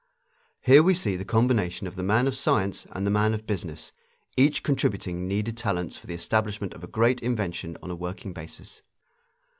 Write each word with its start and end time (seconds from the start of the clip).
Here 0.61 0.81
we 0.81 0.95
see 0.95 1.15
the 1.15 1.23
combination 1.23 1.85
of 1.85 1.95
the 1.95 2.01
man 2.01 2.25
of 2.25 2.35
science 2.35 2.87
and 2.91 3.05
the 3.05 3.11
man 3.11 3.35
of 3.35 3.45
business, 3.45 3.91
each 4.35 4.63
contributing 4.63 5.27
needed 5.27 5.55
talents 5.57 5.95
for 5.95 6.07
the 6.07 6.15
establishment 6.15 6.73
of 6.73 6.83
a 6.83 6.87
great 6.87 7.21
invention 7.21 7.77
on 7.83 7.91
a 7.91 7.95
working 7.95 8.33
basis. 8.33 8.81